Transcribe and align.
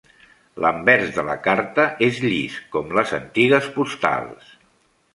L"anvers 0.61 1.11
de 1.17 1.25
la 1.27 1.35
carta 1.49 1.87
és 2.07 2.23
llis, 2.25 2.57
com 2.77 2.93
les 3.01 3.15
antigues 3.23 3.73
postals. 3.81 4.53